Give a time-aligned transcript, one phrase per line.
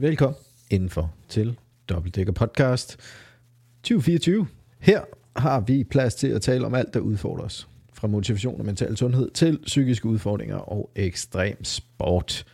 [0.00, 0.38] Velkommen
[0.70, 2.96] indenfor til Dobbeltdækker Podcast
[3.82, 4.46] 2024.
[4.78, 5.00] Her
[5.36, 7.68] har vi plads til at tale om alt, der udfordrer os.
[7.92, 12.46] Fra motivation og mental sundhed til psykiske udfordringer og ekstrem sport.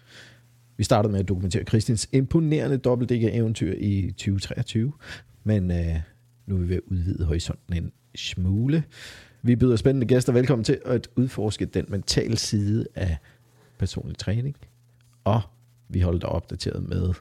[0.77, 4.92] Vi startede med at dokumentere Kristins imponerende dobbeltdækker eventyr i 2023,
[5.44, 5.97] men øh,
[6.47, 8.85] nu er vi ved at udvide horisonten en smule.
[9.42, 13.17] Vi byder spændende gæster velkommen til at udforske den mentale side af
[13.78, 14.56] personlig træning,
[15.24, 15.40] og
[15.88, 17.15] vi holder dig opdateret med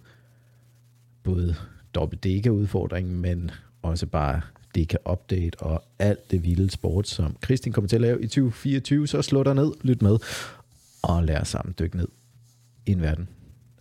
[1.25, 1.55] både
[1.95, 4.41] dobbelt udfordringen, men også bare
[4.75, 9.07] Deka Update og alt det vilde sport, som Kristin kommer til at lave i 2024.
[9.07, 10.17] Så slå dig ned, lyt med
[11.03, 12.07] og lær sammen dykke ned
[12.85, 13.29] i en verden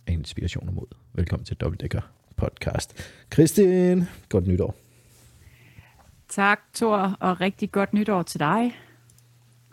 [0.07, 0.87] af inspiration og mod.
[1.13, 2.01] Velkommen til Dobbeltdækker
[2.35, 2.93] podcast.
[3.29, 4.75] Kristin, godt nytår.
[6.29, 8.75] Tak, Thor, og rigtig godt nytår til dig.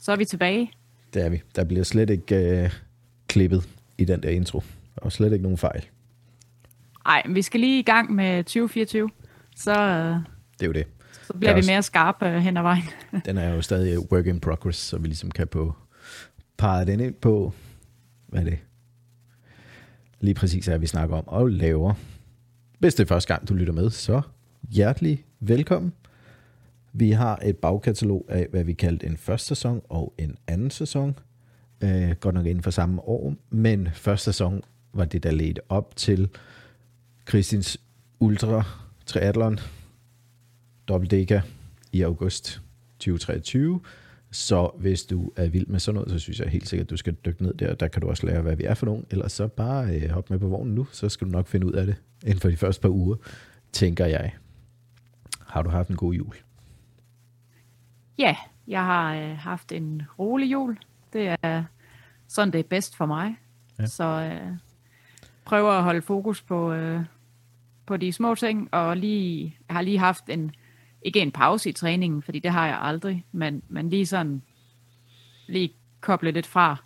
[0.00, 0.72] Så er vi tilbage.
[1.14, 1.42] Det er vi.
[1.56, 2.70] Der bliver slet ikke uh,
[3.26, 4.62] klippet i den der intro.
[4.96, 5.84] Og slet ikke nogen fejl.
[7.06, 9.10] Nej, vi skal lige i gang med 2024.
[9.56, 9.72] Så,
[10.52, 10.86] det er jo det.
[11.26, 12.84] Så bliver vi også, mere skarpe uh, hen ad vejen.
[13.24, 15.74] den er jo stadig work in progress, så vi ligesom kan på
[16.56, 17.52] parre den ind på,
[18.26, 18.58] hvad er det?
[20.20, 21.94] Lige præcis er, vi snakker om og laver.
[22.78, 24.22] Hvis det er første gang, du lytter med, så
[24.70, 25.92] hjertelig velkommen.
[26.92, 31.18] Vi har et bagkatalog af, hvad vi kaldte en første sæson og en anden sæson.
[31.82, 35.96] Øh, godt nok inden for samme år, men første sæson var det, der ledte op
[35.96, 36.28] til
[37.24, 37.80] Kristins
[38.20, 38.62] Ultra
[39.06, 39.58] Triathlon
[41.10, 41.40] Deka
[41.92, 42.62] i august
[42.98, 43.80] 2023.
[44.30, 46.96] Så hvis du er vild med sådan noget, så synes jeg helt sikkert, at du
[46.96, 47.74] skal dykke ned der.
[47.74, 49.06] Der kan du også lære, hvad vi er for nogen.
[49.10, 51.72] Ellers så bare øh, hop med på vognen nu, så skal du nok finde ud
[51.72, 53.16] af det inden for de første par uger,
[53.72, 54.32] tænker jeg.
[55.46, 56.34] Har du haft en god jul?
[58.18, 58.36] Ja,
[58.68, 60.78] jeg har øh, haft en rolig jul.
[61.12, 61.64] Det er
[62.28, 63.36] sådan, det er bedst for mig.
[63.78, 63.86] Ja.
[63.86, 64.56] Så øh,
[65.44, 67.00] prøver at holde fokus på, øh,
[67.86, 70.54] på de små ting, og lige, jeg har lige haft en,
[71.02, 74.42] ikke en pause i træningen, fordi det har jeg aldrig, men, men lige sådan,
[75.48, 76.76] lige koble lidt fra,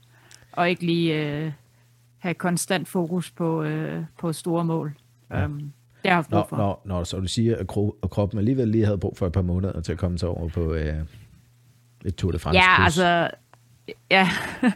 [0.53, 1.53] og ikke lige øh,
[2.19, 4.93] have konstant fokus på, øh, på store mål.
[5.31, 5.45] Ja.
[5.45, 5.71] Um, det
[6.05, 6.57] har jeg haft brug for.
[6.57, 9.33] Når, når, så du siger, at, kro, at kroppen alligevel lige havde brug for et
[9.33, 10.95] par måneder til at komme sig over på øh,
[12.05, 13.31] et Tour de France Ja, altså,
[14.11, 14.29] ja,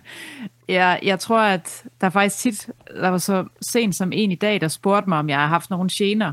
[0.68, 4.60] ja, jeg tror, at der faktisk tit, der var så sent som en i dag,
[4.60, 6.32] der spurgte mig, om jeg har haft nogle gener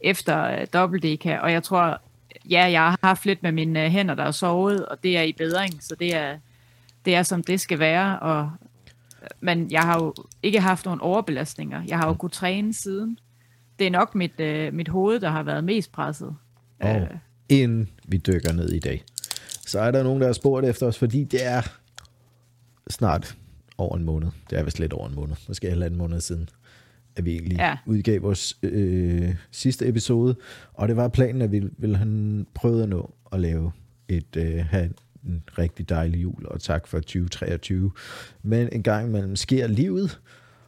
[0.00, 2.00] efter uh, dobbelt og jeg tror,
[2.50, 5.22] ja, jeg har haft lidt med mine uh, hænder, der er sovet, og det er
[5.22, 6.38] i bedring, så det er,
[7.04, 8.50] det er som det skal være, og,
[9.40, 11.82] men jeg har jo ikke haft nogen overbelastninger.
[11.88, 13.18] Jeg har jo kunnet træne siden.
[13.78, 16.36] Det er nok mit, uh, mit hoved, der har været mest presset.
[16.80, 17.08] Og uh,
[17.48, 19.04] inden vi dykker ned i dag,
[19.66, 21.62] så er der nogen, der har spurgt efter os, fordi det er
[22.90, 23.36] snart
[23.78, 24.28] over en måned.
[24.50, 25.36] Det er vist lidt over en måned.
[25.48, 26.48] Måske en måned siden,
[27.16, 27.76] at vi egentlig ja.
[27.86, 30.36] udgav vores øh, sidste episode.
[30.74, 33.72] Og det var planen, at vi ville have prøvet at nå at lave
[34.08, 34.90] et, øh, have
[35.26, 37.90] en rigtig dejlig jul, og tak for 2023.
[38.42, 40.20] Men en gang imellem sker livet,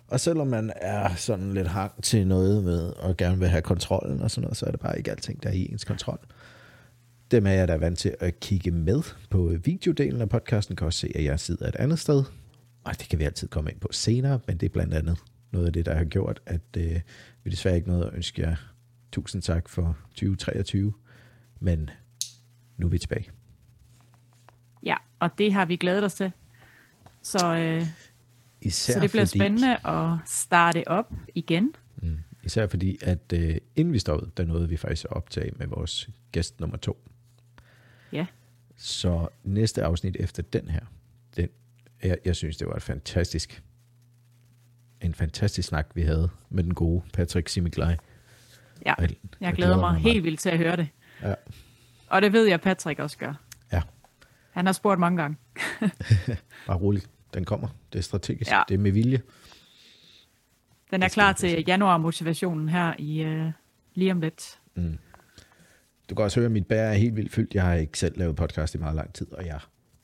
[0.08, 4.22] og selvom man er sådan lidt hang til noget med, og gerne vil have kontrollen
[4.22, 6.18] og sådan noget, så er det bare ikke alting, der er i ens kontrol.
[7.30, 10.86] Dem af jer, der er vant til at kigge med på videodelen af podcasten, kan
[10.86, 12.24] også se, at jeg sidder et andet sted.
[12.84, 15.18] Og det kan vi altid komme ind på senere, men det er blandt andet
[15.50, 17.00] noget af det, der har gjort, at øh,
[17.44, 18.56] vi desværre ikke noget at ønske jer
[19.12, 20.92] tusind tak for 2023.
[21.60, 21.90] Men
[22.76, 23.30] nu er vi tilbage.
[24.82, 26.32] Ja, og det har vi glædet os til.
[27.22, 27.86] Så, øh,
[28.62, 31.74] Især så det bliver fordi, spændende at starte op igen.
[32.02, 35.66] Mm, især fordi, at øh, inden vi stoppede, der nåede vi faktisk at optage med
[35.66, 37.09] vores gæst nummer to.
[38.12, 38.26] Ja.
[38.76, 40.80] Så næste afsnit efter den her,
[41.36, 41.48] den,
[42.02, 43.62] jeg, jeg synes, det var et fantastisk,
[45.00, 47.96] en fantastisk snak, vi havde med den gode Patrick Simiglaj.
[48.86, 49.10] Ja, jeg,
[49.40, 50.88] jeg glæder mig, mig helt vildt til at høre det.
[51.22, 51.34] Ja.
[52.08, 53.34] Og det ved jeg, Patrick også gør.
[53.72, 53.82] Ja.
[54.50, 55.36] Han har spurgt mange gange.
[56.66, 57.68] Bare roligt, den kommer.
[57.92, 58.62] Det er strategisk, ja.
[58.68, 59.22] det er med vilje.
[60.90, 63.52] Den er klar til januar-motivationen her i uh,
[63.94, 64.58] lige om lidt.
[64.74, 64.98] Mm.
[66.10, 67.54] Du kan også høre, at mit bær er helt vildt fyldt.
[67.54, 69.60] Jeg har ikke selv lavet podcast i meget lang tid, og jeg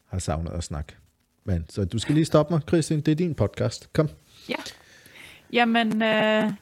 [0.07, 0.97] har savnet at snakke.
[1.45, 3.01] Men, så du skal lige stoppe mig, Christian.
[3.01, 3.93] Det er din podcast.
[3.93, 4.09] Kom.
[4.49, 4.55] Ja.
[5.53, 6.53] Jamen, øh,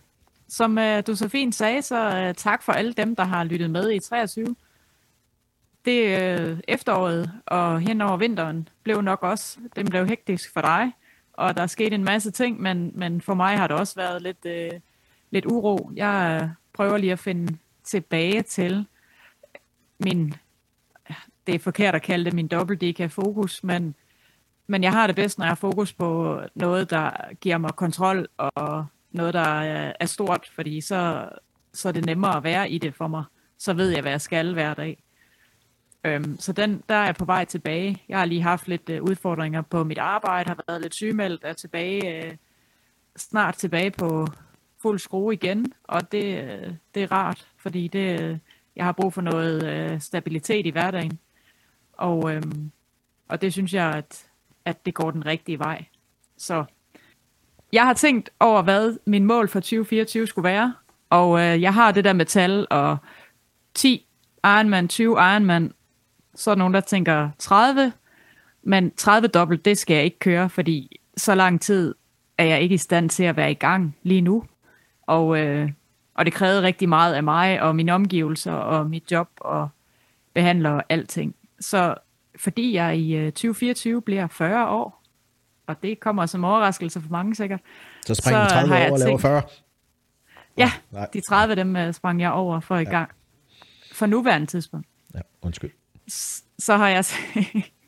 [0.48, 3.70] som øh, du så fint sagde, så øh, tak for alle dem, der har lyttet
[3.70, 4.56] med i 23.
[5.84, 10.92] Det øh, efteråret og hen over vinteren blev nok også, den blev hektisk for dig,
[11.32, 14.46] og der skete en masse ting, men, men for mig har det også været lidt,
[14.46, 14.70] øh,
[15.30, 15.90] lidt uro.
[15.94, 18.86] Jeg øh, prøver lige at finde tilbage til
[19.98, 20.34] min,
[21.46, 23.94] det er forkert at kalde det min dobbelt fokus, men,
[24.66, 28.28] men jeg har det bedst, når jeg har fokus på noget, der giver mig kontrol
[28.36, 31.28] og noget, der er, er stort, fordi så,
[31.72, 33.24] så er det nemmere at være i det for mig.
[33.58, 35.02] Så ved jeg, hvad jeg skal hver dag.
[36.04, 38.02] Øhm, så den, der er jeg på vej tilbage.
[38.08, 41.52] Jeg har lige haft lidt øh, udfordringer på mit arbejde, har været lidt sygemeldt, er
[41.52, 42.36] tilbage, øh,
[43.16, 44.26] snart tilbage på
[44.82, 48.38] fuld skrue igen, og det, øh, det er rart, fordi det, øh,
[48.76, 51.18] jeg har brug for noget øh, stabilitet i hverdagen.
[51.92, 52.42] Og, øh,
[53.28, 54.26] og det synes jeg, at,
[54.64, 55.84] at det går den rigtige vej.
[56.36, 56.64] Så
[57.72, 60.74] jeg har tænkt over, hvad min mål for 2024 skulle være,
[61.10, 62.96] og øh, jeg har det der med tal og
[63.74, 64.06] 10
[64.44, 65.72] Ironman, 20 Ironman,
[66.34, 67.92] så er der nogen, der tænker 30,
[68.62, 71.94] men 30 dobbelt, det skal jeg ikke køre, fordi så lang tid
[72.38, 74.44] er jeg ikke i stand til at være i gang lige nu.
[75.02, 75.70] Og, øh,
[76.14, 79.68] og det krævede rigtig meget af mig og mine omgivelser og mit job og
[80.34, 81.34] behandler og alting.
[81.60, 81.94] Så
[82.36, 85.02] fordi jeg i øh, 2024 bliver 40 år,
[85.66, 87.60] og det kommer som overraskelse for mange sikkert.
[88.06, 89.42] Så springer så 30 år og laver 40?
[90.56, 91.08] Ja, Nej.
[91.12, 93.10] de 30 dem uh, sprang jeg over for i gang.
[93.92, 94.86] For nuværende tidspunkt.
[95.14, 95.70] Ja, undskyld.
[96.58, 97.04] Så har jeg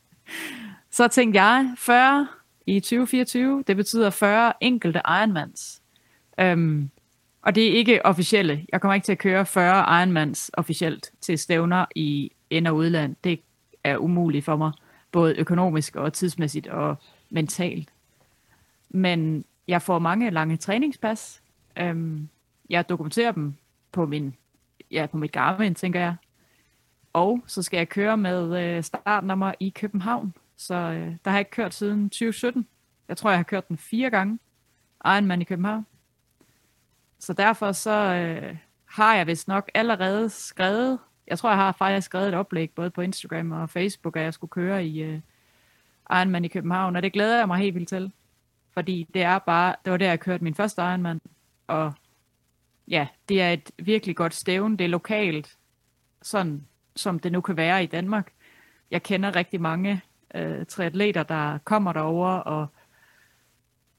[0.96, 2.28] så tænkte jeg 40
[2.66, 5.82] i 2024, det betyder 40 enkelte Ironmans.
[6.42, 6.90] Um,
[7.46, 8.66] og det er ikke officielle.
[8.72, 13.16] Jeg kommer ikke til at køre 40 Ironmans officielt til stævner i ind- og udland.
[13.24, 13.40] Det
[13.84, 14.72] er umuligt for mig,
[15.12, 16.96] både økonomisk og tidsmæssigt og
[17.30, 17.88] mentalt.
[18.88, 21.42] Men jeg får mange lange træningspas.
[21.80, 22.28] Um,
[22.70, 23.54] jeg dokumenterer dem
[23.92, 24.34] på min
[24.90, 26.14] ja, på mit Garmin, tænker jeg.
[27.12, 30.34] Og så skal jeg køre med øh, startnummer i København.
[30.56, 32.66] Så øh, der har jeg ikke kørt siden 2017.
[33.08, 34.38] Jeg tror, jeg har kørt den fire gange.
[35.04, 35.86] Ironman i København.
[37.26, 42.04] Så derfor så øh, har jeg vist nok allerede skrevet, jeg tror, jeg har faktisk
[42.04, 45.20] skrevet et oplæg, både på Instagram og Facebook, at jeg skulle køre i øh,
[46.10, 48.12] Ironman i København, og det glæder jeg mig helt vildt til.
[48.74, 51.20] Fordi det er bare, det var der, jeg kørte min første Ironman,
[51.66, 51.92] og
[52.88, 54.76] ja, det er et virkelig godt stævn.
[54.76, 55.56] Det er lokalt,
[56.22, 58.32] sådan som det nu kan være i Danmark.
[58.90, 60.02] Jeg kender rigtig mange
[60.34, 62.66] øh, triatleter, der kommer derover, og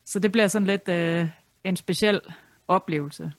[0.06, 1.30] så det bliver sådan lidt øh,
[1.64, 2.22] en speciel
[2.68, 3.34] oplevelse,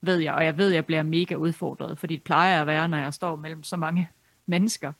[0.00, 0.34] ved jeg.
[0.34, 3.14] Og jeg ved, at jeg bliver mega udfordret, fordi det plejer at være, når jeg
[3.14, 4.08] står mellem så mange
[4.46, 4.92] mennesker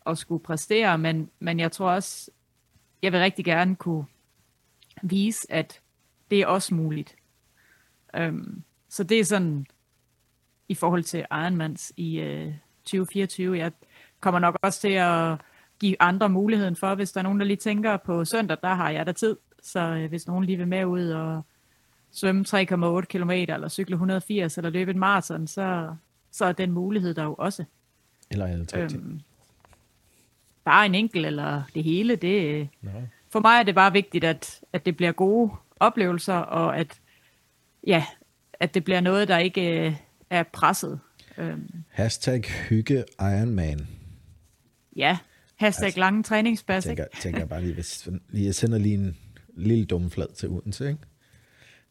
[0.00, 0.98] og skulle præstere.
[0.98, 2.30] Men, men jeg tror også,
[3.02, 4.04] jeg vil rigtig gerne kunne
[5.02, 5.80] vise, at
[6.30, 7.16] det er også muligt.
[8.16, 9.66] Øhm, så det er sådan
[10.68, 12.54] i forhold til Ironmans i øh,
[12.84, 13.58] 2024.
[13.58, 13.72] Jeg
[14.20, 15.40] kommer nok også til at
[15.80, 18.90] give andre muligheden for, hvis der er nogen, der lige tænker på søndag, der har
[18.90, 19.36] jeg der tid.
[19.62, 21.42] Så øh, hvis nogen lige vil med ud og
[22.12, 25.94] svømme 3,8 km, eller cykle 180, eller løbe en maraton, så,
[26.30, 27.64] så er den mulighed der jo også.
[28.30, 29.20] Eller en øhm,
[30.64, 32.68] Bare en enkelt, eller det hele, det...
[32.82, 32.90] No.
[33.30, 37.00] For mig er det bare vigtigt, at, at det bliver gode oplevelser, og at,
[37.86, 38.04] ja,
[38.60, 39.96] at det bliver noget, der ikke øh,
[40.30, 41.00] er presset.
[41.38, 41.84] Øhm.
[41.88, 43.88] Hashtag hygge Ironman.
[44.96, 45.18] Ja,
[45.56, 46.84] hashtag altså, lange træningspas.
[46.84, 49.16] Tænker, tænker jeg bare lige, hvis lige, jeg sender lige en
[49.56, 51.00] lille dumflad til Odense, ikke?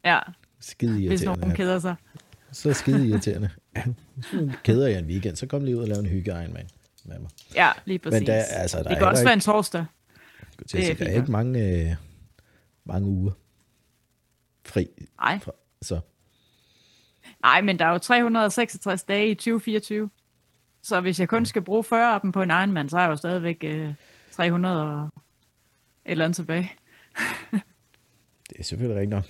[0.06, 0.20] Ja,
[0.60, 1.96] skide hvis nogen keder sig.
[2.52, 3.50] Så skide irriterende.
[4.64, 6.70] keder jeg en weekend, så kom lige ud og lave en hygge Ironman
[7.06, 7.30] med mig.
[7.56, 8.20] Ja, lige præcis.
[8.20, 9.86] Men der, altså, der det kan også være en torsdag.
[10.60, 11.96] Det er, sige, der er ikke mange, øh,
[12.86, 13.32] mange uger
[14.66, 14.88] fri.
[15.22, 15.40] Nej.
[15.40, 15.52] Fra,
[15.82, 16.00] så
[17.42, 20.10] Nej, men der er jo 366 dage i 2024.
[20.82, 23.12] Så hvis jeg kun skal bruge 40 af dem på en Ironman, så har jeg
[23.12, 23.94] jo stadigvæk øh,
[24.32, 25.12] 300 og et
[26.06, 26.72] eller andet tilbage.
[28.50, 29.26] det er selvfølgelig rigtigt nok.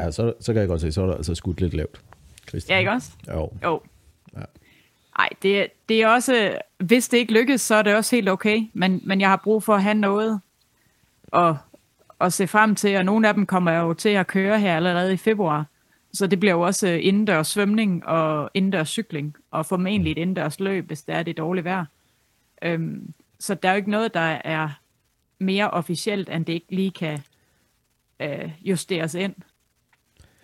[0.00, 2.00] Ja, så, så kan jeg godt se, så er der altså skudt lidt lavt.
[2.48, 2.74] Christian.
[2.74, 3.10] Ja, ikke også?
[3.28, 3.50] Jo.
[3.62, 3.80] Jo.
[4.36, 4.42] Ja.
[5.18, 8.62] Ej, det, det er også, hvis det ikke lykkes, så er det også helt okay,
[8.72, 10.40] men, men jeg har brug for at have noget
[11.32, 11.54] at,
[12.20, 14.76] at se frem til, og nogle af dem kommer jeg jo til at køre her
[14.76, 15.66] allerede i februar.
[16.12, 20.86] Så det bliver jo også indendørs svømning og indendørs cykling, og formentlig et indendørs løb,
[20.86, 21.84] hvis det er det dårlige vejr.
[22.62, 24.68] Øhm, så der er jo ikke noget, der er
[25.38, 27.18] mere officielt, end det ikke lige kan
[28.20, 29.34] øh, justeres ind.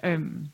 [0.04, 0.46] Øhm,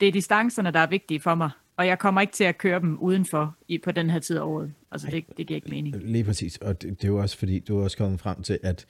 [0.00, 2.80] det er distancerne, der er vigtige for mig, og jeg kommer ikke til at køre
[2.80, 4.72] dem udenfor i, på den her tid af året.
[4.92, 5.96] Altså, det, det giver ikke mening.
[5.96, 8.58] Lige præcis, og det, det er jo også fordi, du er også kommet frem til,
[8.62, 8.86] at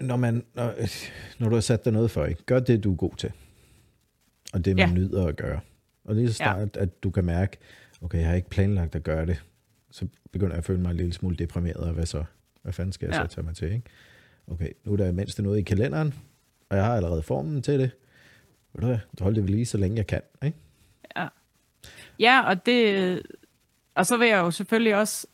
[0.00, 0.74] når, man, når,
[1.38, 2.44] når du har sat dig noget for, ikke?
[2.44, 3.32] gør det, du er god til.
[4.52, 4.94] Og det, man ja.
[4.94, 5.60] nyder at gøre.
[6.04, 6.82] Og lige så snart, ja.
[6.82, 7.56] at du kan mærke,
[8.00, 9.44] okay, jeg har ikke planlagt at gøre det,
[9.90, 12.24] så begynder jeg at føle mig en lille smule deprimeret, og hvad så?
[12.62, 13.28] Hvad fanden skal jeg ja.
[13.28, 13.82] så tage mig til, ikke?
[14.46, 16.14] Okay, nu er der mindst noget i kalenderen,
[16.68, 17.90] og jeg har allerede formen til det.
[18.72, 20.58] Ved du hvad, hold det ved lige, så længe jeg kan, ikke?
[21.16, 21.28] Ja.
[22.18, 23.22] Ja, og det...
[23.94, 25.26] Og så vil jeg jo selvfølgelig også...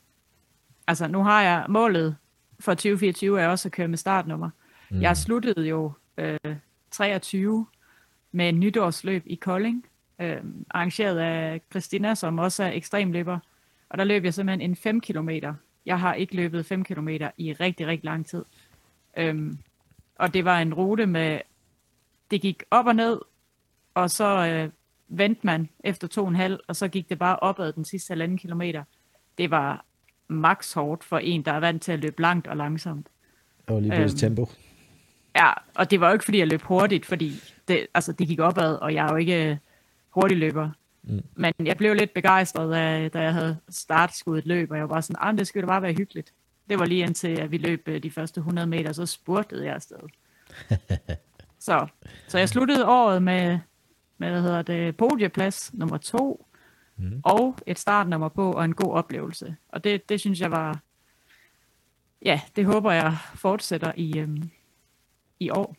[0.86, 2.16] Altså, nu har jeg målet
[2.60, 4.50] for 2024 er også at køre med startnummer.
[4.90, 5.02] Mm.
[5.02, 6.38] Jeg sluttede jo øh,
[6.90, 7.66] 23
[8.32, 9.86] med en nytårsløb i Kolding,
[10.20, 10.36] øh,
[10.70, 13.38] arrangeret af Christina, som også er ekstremløber.
[13.88, 15.30] Og der løb jeg simpelthen en 5 km.
[15.86, 18.44] Jeg har ikke løbet 5 km i rigtig, rigtig lang tid.
[19.16, 19.58] Øhm,
[20.20, 21.40] og det var en rute med,
[22.30, 23.18] det gik op og ned,
[23.94, 24.70] og så øh,
[25.08, 28.10] vendte man efter to og en halv, og så gik det bare opad den sidste
[28.10, 28.84] halvanden kilometer.
[29.38, 29.84] Det var
[30.28, 33.06] max hårdt for en, der er vant til at løbe langt og langsomt.
[33.66, 34.50] Og lige pludselig Øhm, tempo.
[35.36, 37.32] Ja, og det var jo ikke, fordi jeg løb hurtigt, fordi
[37.68, 39.58] det, altså, det gik opad, og jeg er jo ikke
[40.10, 40.70] hurtig løber.
[41.02, 41.22] Mm.
[41.34, 45.02] Men jeg blev lidt begejstret, da, da jeg havde startskuddet løb, og jeg var bare
[45.02, 46.32] sådan, ah, det skulle da bare være hyggeligt.
[46.70, 49.74] Det var lige indtil, at vi løb øh, de første 100 meter, så spurtede jeg
[49.74, 49.98] afsted.
[51.58, 51.86] så,
[52.28, 53.58] så jeg sluttede året med,
[54.18, 56.46] med hvad hedder det, podieplads nummer to,
[57.00, 57.20] Mm.
[57.24, 59.56] og et startnummer på, og en god oplevelse.
[59.68, 60.80] Og det, det synes jeg var,
[62.22, 64.50] ja, det håber jeg fortsætter i, øhm,
[65.40, 65.76] i år.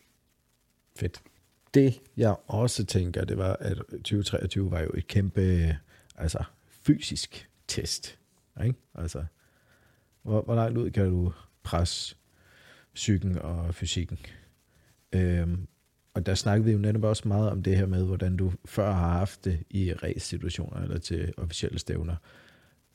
[0.96, 1.22] Fedt.
[1.74, 5.76] Det, jeg også tænker, det var, at 2023 var jo et kæmpe,
[6.16, 8.18] altså, fysisk test.
[8.64, 8.78] Ikke?
[8.94, 9.24] Altså,
[10.22, 12.16] hvor, hvor langt ud kan du presse
[12.94, 14.18] psyken og fysikken?
[15.12, 15.66] Øhm,
[16.14, 18.92] og der snakkede vi jo netop også meget om det her med, hvordan du før
[18.92, 22.16] har haft det i race-situationer eller til officielle stævner.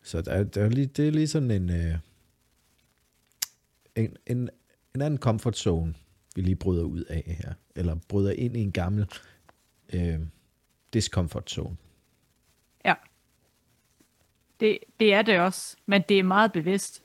[0.04, 1.96] Så der, er- der er lige, det er lige sådan en, øh,
[3.96, 4.50] en, en,
[4.96, 5.94] en anden comfort zone,
[6.36, 7.54] vi lige bryder ud af her.
[7.76, 9.06] Eller bryder ind i en gammel
[9.94, 10.20] øh,
[10.94, 11.78] discomfort zone.
[12.86, 12.94] Ja.
[14.60, 17.04] Det, det er det også, men det er meget bevidst.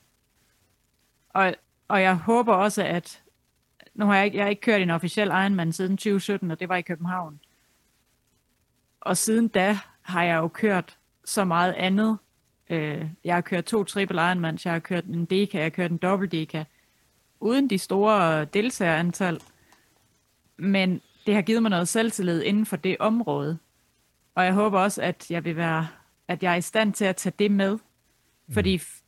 [1.32, 1.54] Og,
[1.88, 3.22] og jeg håber også, at
[3.94, 6.68] nu har jeg, ikke- jeg har ikke kørt en officiel Ironman siden 2017, og det
[6.68, 7.40] var i København.
[9.00, 12.18] Og siden da har jeg jo kørt så meget andet.
[12.70, 15.90] Øh, jeg har kørt to triple Ironmans, jeg har kørt en deka, jeg har kørt
[15.90, 16.64] en dobbelt deka,
[17.40, 19.40] uden de store deltagerantal.
[20.56, 23.58] Men det har givet mig noget selvtillid inden for det område.
[24.34, 25.88] Og jeg håber også, at jeg vil være,
[26.28, 27.78] at jeg er i stand til at tage det med.
[28.52, 29.02] Fordi f-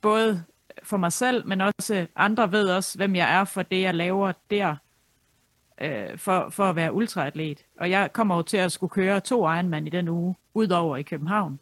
[0.00, 0.44] både
[0.82, 4.32] for mig selv, men også andre ved også, hvem jeg er for det, jeg laver
[4.50, 4.76] der,
[5.80, 7.64] øh, for, for at være ultraatlet.
[7.80, 11.02] Og jeg kommer jo til at skulle køre to Ironman i den uge, udover i
[11.02, 11.58] København.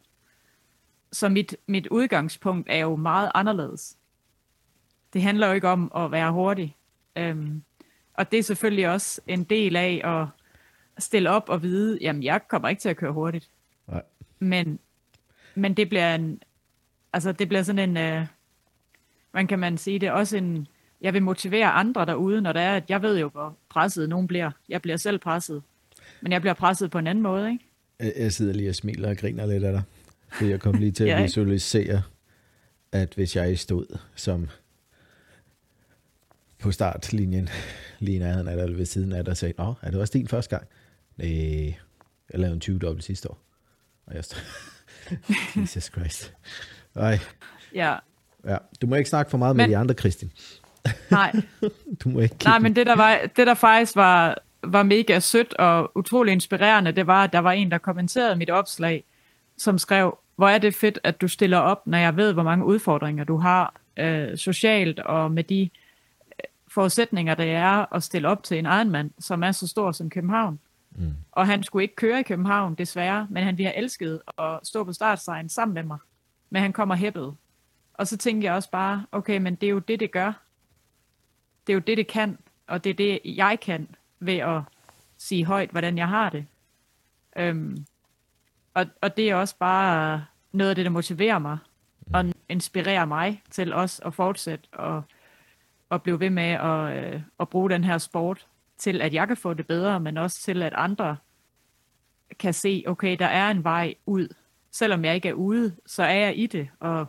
[1.11, 3.97] Så mit, mit udgangspunkt er jo meget anderledes.
[5.13, 6.75] Det handler jo ikke om at være hurtig.
[7.15, 7.63] Øhm,
[8.13, 10.27] og det er selvfølgelig også en del af at
[11.03, 13.49] stille op og vide, jamen jeg kommer ikke til at køre hurtigt.
[13.87, 14.03] Nej.
[14.39, 14.79] Men,
[15.55, 16.41] men det bliver en,
[17.13, 18.27] altså det bliver sådan en, øh,
[19.33, 20.67] man kan man sige, det er også en,
[21.01, 24.27] jeg vil motivere andre derude, når det er, at jeg ved jo, hvor presset nogen
[24.27, 24.51] bliver.
[24.69, 25.63] Jeg bliver selv presset.
[26.21, 27.65] Men jeg bliver presset på en anden måde, ikke?
[28.17, 29.81] Jeg- sidder lige og smiler og griner lidt af dig.
[30.31, 32.01] For jeg kom lige til at visualisere,
[32.91, 34.49] at hvis jeg stod som
[36.59, 37.49] på startlinjen,
[37.99, 40.11] lige nærheden af dig, eller ved siden af dig, og sagde, Nå, er det også
[40.13, 40.67] din første gang?
[41.17, 41.65] Nej,
[42.31, 43.39] jeg lavede en 20 dobbelt sidste år.
[44.05, 44.41] Og jeg stod,
[45.61, 46.33] Jesus Christ.
[46.95, 47.19] Ej,
[47.75, 47.97] Ja,
[48.45, 48.57] ja.
[48.81, 50.31] Du må ikke snakke for meget med Men- de andre, Kristin.
[51.11, 51.31] nej.
[52.03, 55.53] Du må ikke Nej, men det der, var, det der faktisk var, var mega sødt
[55.53, 59.03] og utrolig inspirerende, det var, at der var en, der kommenterede mit opslag,
[59.57, 62.65] som skrev, hvor er det fedt, at du stiller op, når jeg ved, hvor mange
[62.65, 65.69] udfordringer du har øh, socialt og med de øh,
[66.67, 70.59] forudsætninger, der er at stille op til en Ironman, som er så stor som København.
[70.95, 71.13] Mm.
[71.31, 74.83] Og han skulle ikke køre i København, desværre, men han ville have elsket at stå
[74.83, 75.97] på startstregen sammen med mig.
[76.49, 77.33] Men han kommer hæppet.
[77.93, 80.33] Og så tænkte jeg også bare, okay, men det er jo det, det gør.
[81.67, 84.61] Det er jo det, det kan, og det er det, jeg kan ved at
[85.17, 86.45] sige højt, hvordan jeg har det.
[87.35, 87.85] Øhm,
[88.73, 91.57] og, og det er også bare noget af det, der motiverer mig,
[92.13, 95.03] og inspirerer mig til også at fortsætte og,
[95.89, 99.37] og blive ved med at, øh, at bruge den her sport til, at jeg kan
[99.37, 101.17] få det bedre, men også til, at andre
[102.39, 104.27] kan se, okay, der er en vej ud.
[104.71, 107.05] Selvom jeg ikke er ude, så er jeg i det, og,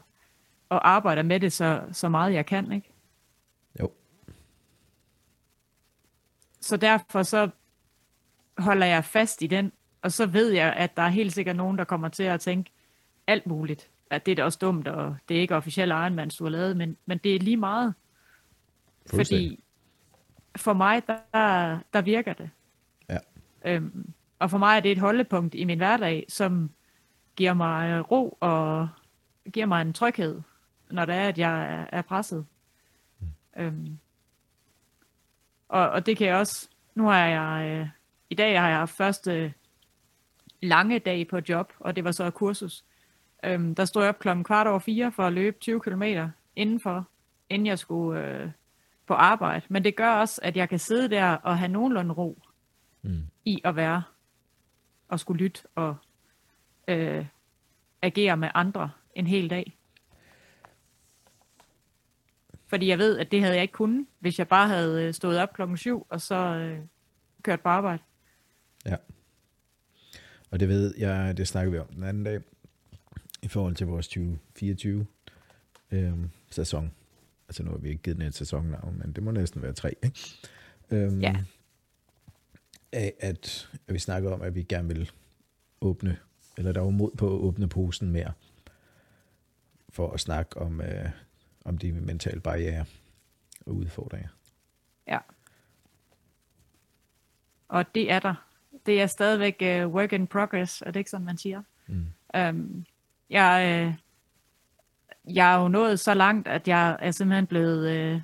[0.72, 2.90] og arbejder med det så, så meget jeg kan, ikke?
[3.80, 3.92] Jo.
[6.60, 7.50] Så derfor så
[8.58, 11.78] holder jeg fast i den, og så ved jeg, at der er helt sikkert nogen,
[11.78, 12.70] der kommer til at tænke
[13.26, 13.90] alt muligt.
[14.10, 16.76] At det er da også dumt, og det er ikke officielt Ironman, du har lavet,
[16.76, 17.94] men, men det er lige meget.
[19.14, 19.64] Fordi
[20.56, 22.50] for mig, der, der virker det.
[23.08, 23.18] Ja.
[23.64, 26.70] Øhm, og for mig er det et holdepunkt i min hverdag, som
[27.36, 28.88] giver mig ro og
[29.52, 30.40] giver mig en tryghed,
[30.92, 32.46] når det er, at jeg er, er presset.
[33.20, 33.26] Mm.
[33.56, 33.98] Øhm,
[35.68, 37.88] og, og det kan jeg også, nu har jeg, øh,
[38.30, 39.54] i dag har jeg første
[40.62, 42.84] lange dag på job, og det var så et kursus.
[43.44, 46.02] Øhm, der stod jeg op klokken kvart over fire for at løbe 20 km
[46.56, 47.08] indenfor,
[47.48, 48.52] inden jeg skulle øh, på
[49.06, 52.38] på arbejde, men det gør også, at jeg kan sidde der og have nogenlunde ro
[53.02, 53.26] mm.
[53.44, 54.02] i at være
[55.08, 55.96] og skulle lytte og
[56.88, 57.26] øh,
[58.02, 59.76] agere med andre en hel dag.
[62.72, 65.38] Fordi jeg ved, at det havde jeg ikke kunnet, hvis jeg bare havde øh, stået
[65.38, 66.78] op klokken syv, og så øh,
[67.42, 68.02] kørt på arbejde.
[68.86, 68.96] Ja.
[70.50, 72.40] Og det ved jeg, det snakker vi om den anden dag,
[73.42, 75.06] i forhold til vores 2024
[75.90, 76.12] øh,
[76.50, 76.92] sæson.
[77.48, 79.94] Altså nu har vi ikke givet den et sæsonnavn, men det må næsten være tre,
[80.02, 80.20] ikke?
[80.90, 81.36] Øhm, ja.
[82.92, 85.10] At, at vi snakker om, at vi gerne vil
[85.80, 86.18] åbne,
[86.58, 88.32] eller der var mod på at åbne posen mere,
[89.88, 91.10] for at snakke om, øh,
[91.64, 92.84] om de mentale barriere
[93.66, 94.28] og udfordringer.
[95.08, 95.18] Ja.
[97.68, 98.34] Og det er der.
[98.86, 101.62] Det er stadigvæk uh, work in progress, er det ikke sådan, man siger?
[101.86, 102.06] Mm.
[102.38, 102.86] Um,
[103.30, 108.22] jeg, uh, jeg er jo nået så langt, at jeg er simpelthen blevet uh,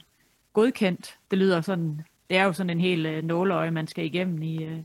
[0.52, 1.18] godkendt.
[1.30, 4.66] Det lyder sådan, det er jo sådan en hel uh, nåleøje, man skal igennem i,
[4.66, 4.78] uh,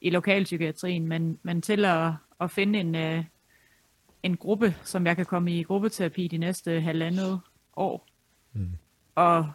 [0.00, 3.24] i lokalpsykiatrien, men, men til at, at finde en, uh,
[4.22, 7.40] en gruppe, som jeg kan komme i gruppeterapi de næste halvandet
[7.78, 8.06] år.
[8.52, 8.72] Mm.
[9.14, 9.52] Og,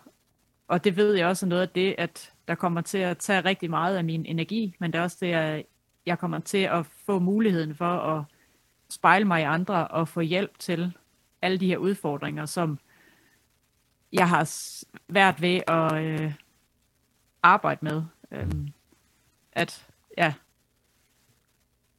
[0.67, 3.41] og det ved jeg også er noget af det, at der kommer til at tage
[3.41, 5.65] rigtig meget af min energi, men det er også det, at
[6.05, 8.23] jeg kommer til at få muligheden for at
[8.89, 10.97] spejle mig i andre og få hjælp til
[11.41, 12.79] alle de her udfordringer, som
[14.13, 14.49] jeg har
[15.07, 16.33] været ved at øh,
[17.43, 18.03] arbejde med.
[18.31, 18.67] Øhm,
[19.51, 19.87] at,
[20.17, 20.33] ja.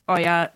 [0.06, 0.50] Og jeg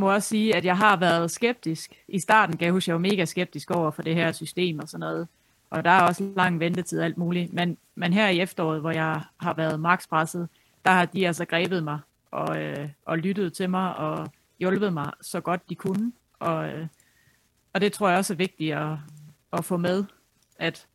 [0.00, 1.92] må også sige, at jeg har været skeptisk.
[2.08, 4.78] I starten kan jeg huske, at jeg var mega skeptisk over for det her system
[4.78, 5.28] og sådan noget.
[5.70, 7.52] Og der er også lang ventetid og alt muligt.
[7.52, 10.48] Men, men her i efteråret, hvor jeg har været makspresset,
[10.84, 11.98] der har de altså grebet mig
[12.30, 14.28] og, øh, og lyttet til mig og
[14.58, 16.12] hjulpet mig så godt de kunne.
[16.38, 16.86] Og, øh,
[17.72, 18.96] og det tror jeg også er vigtigt at,
[19.52, 20.04] at få med,
[20.58, 20.86] at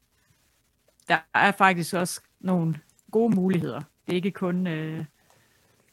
[1.08, 2.76] der er faktisk også nogle
[3.12, 3.82] gode muligheder.
[4.06, 5.06] Det er ikke kun, øh,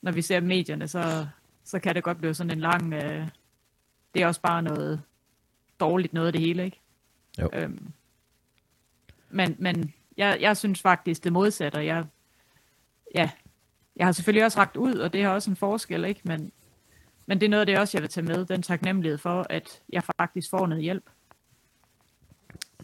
[0.03, 1.27] når vi ser medierne, så,
[1.73, 2.95] så kan det godt blive sådan en lang...
[2.95, 3.27] Øh,
[4.15, 5.03] det er også bare noget
[5.81, 6.81] dårligt noget af det hele, ikke?
[7.41, 7.51] Jo.
[7.53, 7.93] Øhm,
[9.31, 11.79] men men jeg, jeg synes faktisk det modsatte.
[11.79, 12.05] Jeg,
[13.15, 13.31] ja,
[13.97, 16.21] jeg har selvfølgelig også ragt ud, og det har også en forskel, ikke?
[16.25, 16.53] Men,
[17.27, 18.45] men det er noget af det også, jeg vil tage med.
[18.45, 21.05] Den taknemmelighed for, at jeg faktisk får noget hjælp.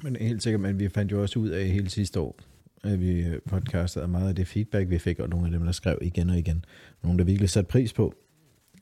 [0.02, 2.38] Men helt sikkert, men vi fandt jo også ud af hele sidste år,
[2.84, 5.98] at vi podcastede meget af det feedback, vi fik, og nogle af dem, der skrev
[6.02, 6.64] igen og igen.
[7.02, 8.14] Nogle, der virkelig satte pris på,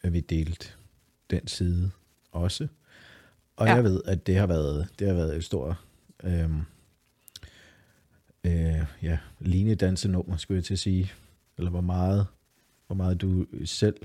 [0.06, 0.66] at vi delte
[1.30, 1.90] den side
[2.32, 2.68] også.
[3.56, 3.74] Og ja.
[3.74, 5.76] jeg ved, at det har været, det har været et stort
[6.24, 6.60] øhm,
[8.44, 11.12] øh, ja, linedansenummer, skulle jeg til at sige.
[11.58, 12.26] Eller hvor meget,
[12.86, 13.96] hvor meget du selv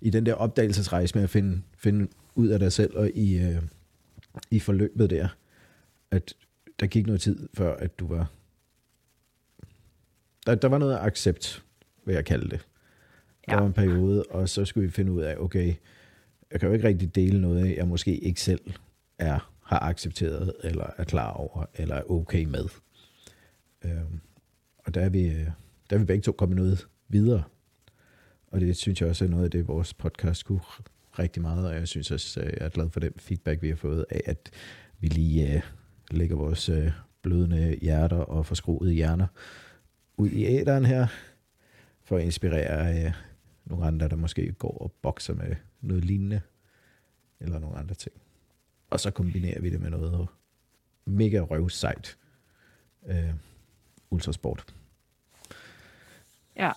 [0.00, 3.62] i den der opdagelsesrejse med at finde, finde ud af dig selv og i, øh,
[4.50, 5.28] i forløbet der,
[6.10, 6.34] at
[6.80, 8.30] der gik noget tid før, at du var...
[10.46, 11.64] Der, der var noget accept,
[12.04, 12.66] vil jeg kalde det.
[13.48, 13.60] Der ja.
[13.60, 15.74] var en periode, og så skulle vi finde ud af, okay,
[16.52, 18.60] jeg kan jo ikke rigtig dele noget, jeg måske ikke selv
[19.18, 22.64] er, har accepteret, eller er klar over, eller er okay med.
[23.84, 24.20] Øhm,
[24.78, 25.46] og der er, vi, øh,
[25.90, 27.42] der er vi begge to kommet noget videre.
[28.46, 30.60] Og det synes jeg også er noget af det, vores podcast kunne
[31.18, 33.76] rigtig meget, og jeg synes også, øh, jeg er glad for den feedback, vi har
[33.76, 34.50] fået af, at
[35.00, 35.62] vi lige øh,
[36.10, 36.90] lægger vores øh,
[37.22, 39.26] blødende hjerter og forskroede hjerner
[40.16, 41.06] ud i æderen her,
[42.04, 43.12] for at inspirere øh,
[43.68, 46.40] nogle andre, der måske går og bokser med noget lignende,
[47.40, 48.14] eller nogle andre ting.
[48.90, 50.28] Og så kombinerer vi det med noget
[51.04, 52.18] mega røvsejt
[53.02, 53.34] uh,
[54.10, 54.74] ultrasport.
[56.56, 56.72] Ja,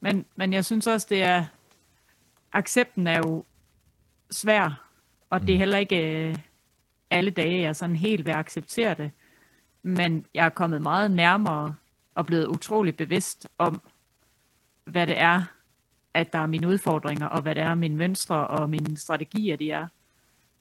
[0.00, 1.44] men, men jeg synes også, det er,
[2.52, 3.44] accepten er jo
[4.30, 4.90] svær,
[5.30, 5.58] og det er mm.
[5.58, 6.38] heller ikke øh,
[7.10, 9.10] alle dage, jeg sådan helt vil acceptere det.
[9.82, 11.74] Men jeg er kommet meget nærmere
[12.14, 13.82] og blevet utrolig bevidst om,
[14.84, 15.44] hvad det er,
[16.14, 19.70] at der er mine udfordringer, og hvad det er, mine mønstre og mine strategier, de
[19.70, 19.86] er.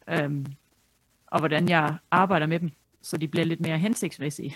[0.07, 0.45] Øhm,
[1.27, 4.55] og hvordan jeg arbejder med dem, så de bliver lidt mere hensigtsmæssige.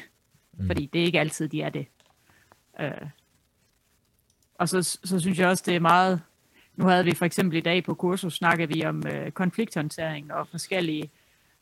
[0.53, 0.67] Mm.
[0.67, 1.87] Fordi det er ikke altid, de er det.
[2.79, 3.09] Øh.
[4.55, 6.21] Og så, så synes jeg også, det er meget...
[6.75, 10.47] Nu havde vi for eksempel i dag på kursus, snakkede vi om øh, konflikthåndtering og
[10.47, 11.11] forskellige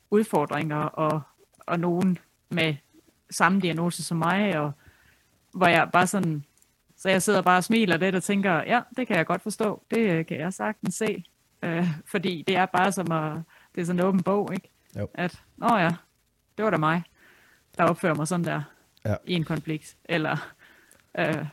[0.10, 1.22] udfordringer, og,
[1.60, 2.18] og nogen
[2.50, 2.76] med
[3.30, 4.72] samme diagnose som mig, og
[5.52, 6.46] hvor jeg bare sådan...
[6.98, 9.84] Så jeg sidder bare og smiler lidt og tænker, ja, det kan jeg godt forstå.
[9.92, 11.24] Det øh, kan jeg sagtens se.
[11.64, 13.42] Øh, fordi det er bare som at...
[13.76, 14.70] Det er sådan en åben bog, ikke?
[15.00, 15.10] Jo.
[15.14, 15.96] At, nå ja,
[16.58, 17.04] det var da mig,
[17.78, 18.62] der opfører mig sådan der
[19.06, 19.16] ja.
[19.26, 19.98] i en konflikt.
[20.06, 20.54] Eller,
[21.18, 21.46] øh,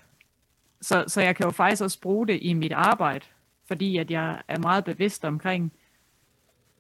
[0.80, 3.24] så, så jeg kan jo faktisk også bruge det i mit arbejde,
[3.66, 5.72] fordi at jeg er meget bevidst omkring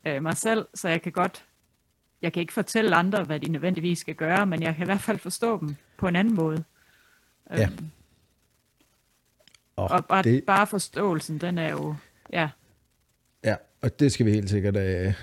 [0.04, 1.44] øh, mig selv, så jeg kan godt,
[2.22, 5.00] jeg kan ikke fortælle andre, hvad de nødvendigvis skal gøre, men jeg kan i hvert
[5.00, 6.64] fald forstå dem på en anden måde.
[7.50, 7.66] Ja.
[7.66, 7.90] Øhm,
[9.82, 11.94] Og, og bare, det, bare forståelsen, den er jo,
[12.32, 12.50] ja,
[13.44, 15.14] ja, og det skal vi helt sikkert uh,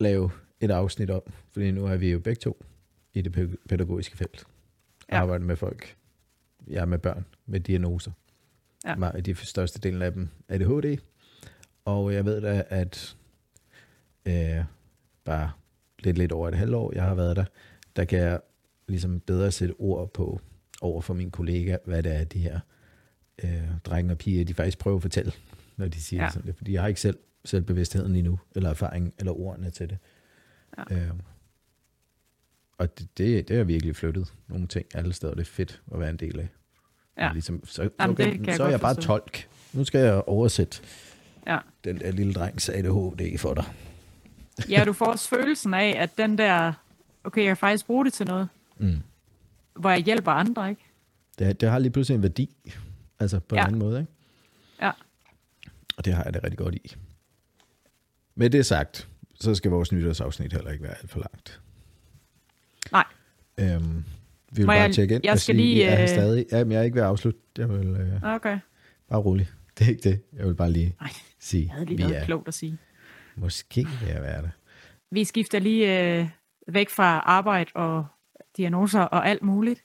[0.00, 2.64] lave et afsnit om, fordi nu er vi jo begge to
[3.14, 4.44] i det pæ- pædagogiske felt.
[5.12, 5.20] Ja.
[5.20, 5.96] Arbejder med folk.
[6.66, 8.12] Jeg er med børn med diagnoser.
[8.84, 9.10] Ja.
[9.20, 10.98] De største del af dem er ADHD.
[11.84, 13.16] Og jeg ved da, at
[14.26, 14.64] øh,
[15.24, 15.50] bare
[15.98, 17.44] lidt, lidt over et halvt år, jeg har været der,
[17.96, 18.40] der kan jeg
[18.88, 20.40] ligesom bedre sætte ord på
[20.80, 22.60] over for min kollega, hvad det er, de her
[23.44, 25.32] øh, drenge og piger, de faktisk prøver at fortælle,
[25.76, 26.30] når de siger Ja.
[26.30, 26.56] sådan det.
[26.56, 29.98] Fordi jeg har ikke selv selvbevidstheden endnu, eller erfaring, eller ordene til det.
[30.90, 30.96] Ja.
[30.96, 31.10] Øh,
[32.78, 36.00] og det, det, det har virkelig flyttet nogle ting alle steder, det er fedt at
[36.00, 36.48] være en del af.
[37.18, 37.32] Ja.
[37.32, 39.06] Ligesom, så Jamen, okay, jeg så er jeg bare forstå.
[39.06, 39.48] tolk.
[39.72, 40.80] Nu skal jeg oversætte
[41.46, 41.58] ja.
[41.84, 43.64] den der lille drengs ADHD for dig.
[44.68, 46.72] Ja, du får også følelsen af, at den der,
[47.24, 48.48] okay, jeg kan faktisk bruge det til noget,
[48.78, 48.96] Mm.
[49.76, 50.82] hvor jeg hjælper andre, ikke?
[51.38, 52.56] Det, det har lige pludselig en værdi,
[53.20, 53.60] altså på Ja.
[53.60, 54.12] en anden måde, ikke?
[54.82, 54.90] Ja.
[55.96, 56.94] Og det har jeg det rigtig godt i.
[58.34, 61.60] Med det sagt, så skal vores nytårsafsnit heller ikke være alt for langt.
[62.92, 63.04] Nej.
[63.58, 63.96] Øhm,
[64.52, 66.08] vi vil Må bare jeg- tjekke ind jeg og skal sige, lige, vi er øh,
[66.08, 66.46] stadig.
[66.52, 67.40] Jamen, jeg er ikke ved at afslutte.
[67.58, 68.58] Jeg vil øh, Okay.
[69.08, 69.48] bare rolig.
[69.78, 70.22] Det er ikke det.
[70.32, 72.78] Jeg vil bare lige Nej, sige, jeg havde lige vi noget er klogt at sige.
[73.36, 74.48] måske ved at være der.
[75.10, 76.28] Vi skifter lige øh,
[76.68, 78.06] væk fra arbejde og
[78.56, 79.84] diagnoser og alt muligt.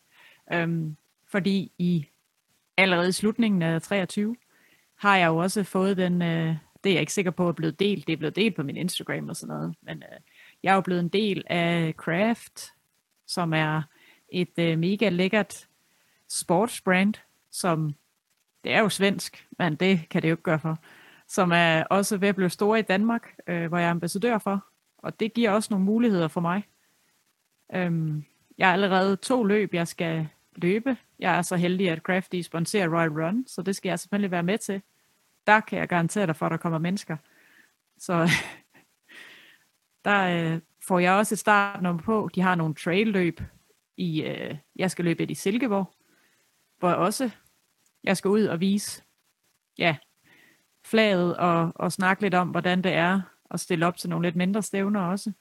[0.53, 0.95] Øhm,
[1.31, 2.05] fordi i
[2.77, 4.35] allerede i slutningen af 23
[4.95, 7.79] har jeg jo også fået den, øh, det er jeg ikke sikker på er blevet
[7.79, 10.19] delt, det er blevet delt på min Instagram og sådan noget, men øh,
[10.63, 12.73] jeg er jo blevet en del af Craft,
[13.27, 13.81] som er
[14.29, 15.67] et øh, mega lækkert
[16.29, 17.13] sportsbrand,
[17.51, 17.95] som
[18.63, 20.79] det er jo svensk, men det kan det jo ikke gøre for,
[21.27, 24.65] som er også ved at blive store i Danmark, øh, hvor jeg er ambassadør for,
[24.97, 26.63] og det giver også nogle muligheder for mig.
[27.73, 28.23] Øhm,
[28.57, 30.97] jeg har allerede to løb, jeg skal løbe.
[31.19, 34.43] Jeg er så heldig, at Crafty sponsorer Royal Run, så det skal jeg selvfølgelig være
[34.43, 34.81] med til.
[35.47, 37.17] Der kan jeg garantere dig for, at der kommer mennesker.
[37.97, 38.29] Så
[40.05, 42.29] der øh, får jeg også et startnummer på.
[42.35, 43.41] De har nogle trail-løb.
[43.97, 45.93] I, øh, jeg skal løbe et i Silkeborg,
[46.79, 47.29] hvor jeg også
[48.05, 49.03] jeg skal ud og vise
[49.77, 49.97] ja,
[50.85, 54.35] flaget og, og snakke lidt om, hvordan det er at stille op til nogle lidt
[54.35, 55.31] mindre stævner også.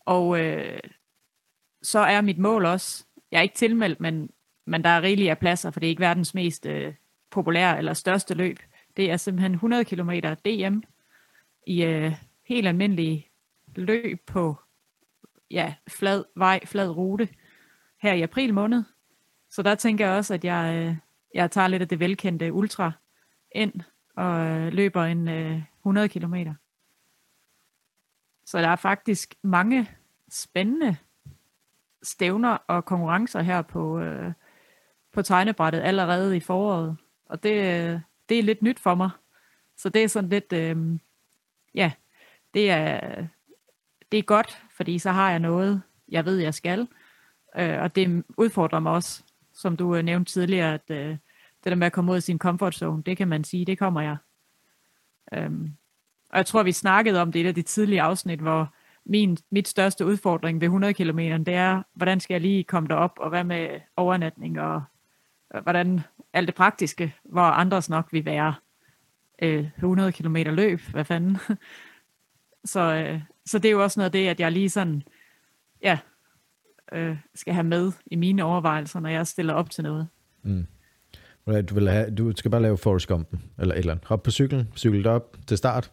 [0.00, 0.80] Og øh,
[1.82, 4.30] så er mit mål også, jeg er ikke tilmeldt, men,
[4.64, 6.94] men der er rigeligt af pladser, for det er ikke verdens mest øh,
[7.30, 8.58] populære eller største løb.
[8.96, 10.10] Det er simpelthen 100 km
[10.44, 10.80] DM
[11.66, 12.12] i øh,
[12.44, 13.30] helt almindelige
[13.76, 14.56] løb på
[15.50, 17.28] ja, flad vej, flad rute
[18.02, 18.84] her i april måned.
[19.50, 20.96] Så der tænker jeg også, at jeg, øh,
[21.34, 22.92] jeg tager lidt af det velkendte ultra
[23.54, 23.72] ind
[24.16, 26.34] og øh, løber en øh, 100 km.
[28.46, 29.90] Så der er faktisk mange
[30.30, 30.96] spændende
[32.02, 34.32] stævner og konkurrencer her på, øh,
[35.12, 36.96] på tegnebrættet allerede i foråret.
[37.26, 39.10] Og det, øh, det er lidt nyt for mig.
[39.76, 40.98] Så det er sådan lidt, øh,
[41.74, 41.92] ja,
[42.54, 43.26] det er,
[44.12, 46.88] det er godt, fordi så har jeg noget, jeg ved, jeg skal.
[47.56, 51.16] Øh, og det udfordrer mig også, som du øh, nævnte tidligere, at øh,
[51.64, 53.78] det der med at komme ud af sin comfort zone, det kan man sige, det
[53.78, 54.16] kommer jeg.
[55.32, 55.72] Øhm,
[56.30, 59.38] og jeg tror, vi snakkede om det i et af de tidlige afsnit, hvor min,
[59.50, 63.28] mit største udfordring ved 100 km, det er, hvordan skal jeg lige komme derop, og
[63.28, 64.82] hvad med overnatning, og
[65.62, 66.00] hvordan
[66.32, 68.54] alt det praktiske, hvor andres nok vil være
[69.42, 71.38] øh, 100 km løb, hvad fanden.
[72.64, 75.02] så, øh, så det er jo også noget af det, at jeg lige sådan,
[75.82, 75.98] ja,
[76.92, 80.08] øh, skal have med i mine overvejelser, når jeg stiller op til noget.
[80.42, 80.66] Mm.
[81.46, 84.06] Du, vil have, du skal bare lave Forrest Gumpen, eller et eller andet.
[84.06, 85.92] Hop på cyklen, cykle op til start,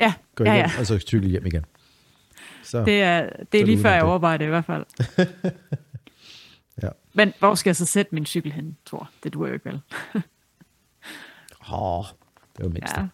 [0.00, 0.80] Ja, gå ja, hjem, ja.
[0.80, 1.64] og så cykle hjem igen.
[2.62, 4.86] Så, Det er, det er lige før jeg overvejer det i hvert fald.
[6.82, 6.88] Ja.
[7.14, 9.10] Men hvor skal jeg så sætte min cykel hen, Thor?
[9.24, 9.80] Det duer jo ikke vel.
[11.72, 12.04] åh,
[12.56, 12.96] det var mindst.
[12.96, 13.06] Ja.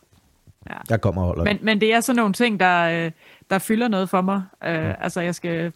[0.70, 0.76] Ja.
[0.90, 3.12] Jeg kommer og holder Men, men det er sådan nogle ting, der, øh,
[3.50, 4.36] der fylder noget for mig.
[4.36, 5.72] Uh, altså, jeg skal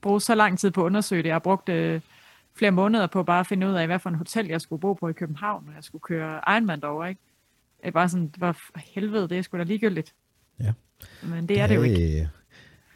[0.00, 1.28] bruge så lang tid på at undersøge det.
[1.28, 2.00] Jeg har brugt uh,
[2.54, 4.92] flere måneder på bare at finde ud af, hvad for en hotel jeg skulle bo
[4.92, 7.20] på i København, når jeg skulle køre Ironman derover, ikke?
[7.80, 10.14] Det er bare sådan, det for helvede, det er sgu da ligegyldigt.
[10.60, 10.72] Ja.
[11.22, 12.30] Men det er det jo ikke.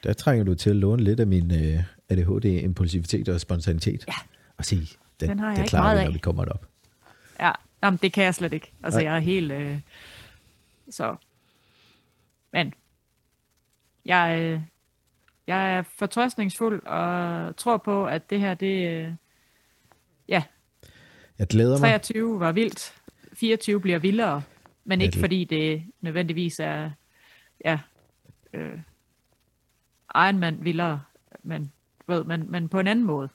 [0.05, 4.05] Øh, Der trænger du til at låne lidt af min uh, ADHD, impulsivitet og spontanitet.
[4.09, 4.13] Ja.
[4.57, 4.89] Og sige,
[5.21, 6.67] den, Den ikke klarer vi, når vi kommer derop.
[7.41, 8.73] Ja, jamen, det kan jeg slet ikke.
[8.83, 9.09] Altså, Nej.
[9.09, 9.53] jeg er helt...
[9.53, 9.81] Øh,
[10.91, 11.17] så...
[12.53, 12.75] Men...
[14.07, 14.61] Jeg, øh,
[15.47, 18.89] jeg er fortrøstningsfuld og tror på, at det her, det...
[18.89, 19.13] Øh,
[20.29, 20.43] ja,
[21.39, 21.79] Jeg glæder mig.
[21.79, 22.95] 23 var vildt.
[23.33, 24.43] 24 bliver vildere.
[24.85, 26.91] Men ikke fordi det nødvendigvis er...
[27.65, 27.79] Ja...
[28.53, 28.79] Øh,
[30.15, 31.01] Ironman vildere.
[31.43, 31.73] Men,
[32.07, 33.29] ved, men, men på en anden måde.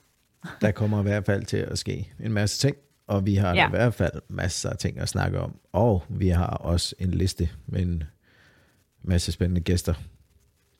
[0.60, 3.66] der kommer i hvert fald til at ske en masse ting, og vi har ja.
[3.66, 5.56] i hvert fald masser af ting at snakke om.
[5.72, 8.02] Og vi har også en liste med en
[9.02, 9.94] masse spændende gæster.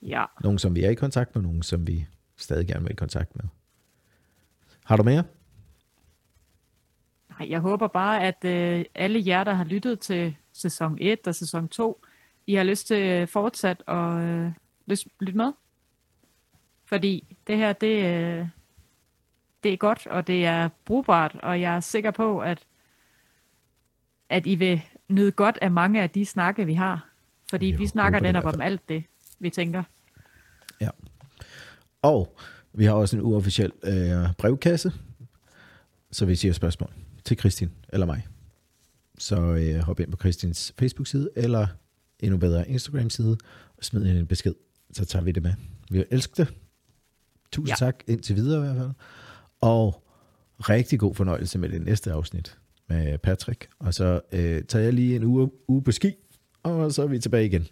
[0.01, 0.25] Ja.
[0.43, 2.05] Nogle, som vi er i kontakt med, nogle, som vi
[2.37, 3.45] stadig gerne vil i kontakt med.
[4.85, 5.23] Har du mere?
[7.29, 11.35] Nej, jeg håber bare, at øh, alle jer, der har lyttet til sæson 1 og
[11.35, 12.05] sæson 2,
[12.47, 14.51] I har lyst til fortsat at øh,
[15.19, 15.51] lytte med.
[16.93, 18.47] Fordi det her, det, øh,
[19.63, 22.59] det er godt, og det er brugbart, og jeg er sikker på, at,
[24.29, 27.09] at I vil nyde godt af mange af de snakke, vi har.
[27.49, 29.03] Fordi jo, vi snakker netop om alt det,
[29.39, 29.83] vi tænker.
[30.81, 30.89] Ja.
[32.01, 32.37] Og
[32.73, 34.91] vi har også en uofficiel øh, brevkasse,
[36.11, 36.93] så hvis I har spørgsmål
[37.25, 38.27] til Kristin eller mig,
[39.17, 41.67] så øh, hop ind på Kristins Facebook-side, eller
[42.19, 43.37] endnu bedre Instagram-side,
[43.77, 44.55] og smid en besked,
[44.93, 45.53] så tager vi det med.
[45.89, 46.53] Vi vil elske det.
[47.51, 47.85] Tusind ja.
[47.85, 48.91] tak indtil videre i hvert fald.
[49.61, 50.03] Og
[50.59, 53.69] rigtig god fornøjelse med det næste afsnit med Patrick.
[53.79, 56.15] Og så øh, tager jeg lige en uge, uge på ski,
[56.63, 57.67] og så er vi tilbage igen.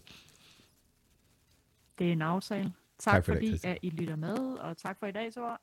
[2.00, 2.74] Det er en aftale.
[3.00, 5.58] Tak, tak for fordi det, at I lytter med, og tak for i dag, så